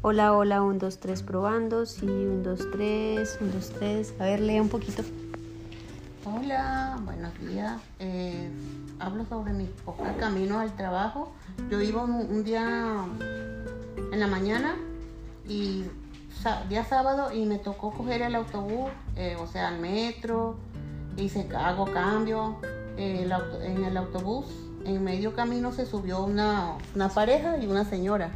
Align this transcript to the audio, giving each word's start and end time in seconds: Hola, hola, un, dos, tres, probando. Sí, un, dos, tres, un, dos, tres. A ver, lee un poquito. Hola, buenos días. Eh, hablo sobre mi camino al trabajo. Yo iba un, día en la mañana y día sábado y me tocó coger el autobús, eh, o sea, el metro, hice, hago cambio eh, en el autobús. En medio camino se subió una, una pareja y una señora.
Hola, 0.00 0.32
hola, 0.32 0.62
un, 0.62 0.78
dos, 0.78 1.00
tres, 1.00 1.24
probando. 1.24 1.84
Sí, 1.84 2.06
un, 2.06 2.44
dos, 2.44 2.60
tres, 2.70 3.36
un, 3.40 3.50
dos, 3.50 3.70
tres. 3.70 4.14
A 4.20 4.26
ver, 4.26 4.38
lee 4.38 4.60
un 4.60 4.68
poquito. 4.68 5.02
Hola, 6.24 6.96
buenos 7.04 7.36
días. 7.40 7.82
Eh, 7.98 8.48
hablo 9.00 9.24
sobre 9.24 9.52
mi 9.52 9.68
camino 10.20 10.60
al 10.60 10.76
trabajo. 10.76 11.32
Yo 11.68 11.82
iba 11.82 12.04
un, 12.04 12.44
día 12.44 13.06
en 14.12 14.20
la 14.20 14.28
mañana 14.28 14.76
y 15.48 15.82
día 16.68 16.84
sábado 16.84 17.32
y 17.32 17.44
me 17.46 17.58
tocó 17.58 17.90
coger 17.90 18.22
el 18.22 18.36
autobús, 18.36 18.90
eh, 19.16 19.36
o 19.40 19.48
sea, 19.48 19.70
el 19.70 19.80
metro, 19.80 20.58
hice, 21.16 21.48
hago 21.56 21.86
cambio 21.86 22.58
eh, 22.96 23.28
en 23.62 23.84
el 23.84 23.96
autobús. 23.96 24.46
En 24.84 25.02
medio 25.02 25.34
camino 25.34 25.72
se 25.72 25.86
subió 25.86 26.22
una, 26.22 26.74
una 26.94 27.08
pareja 27.08 27.58
y 27.58 27.66
una 27.66 27.84
señora. 27.84 28.30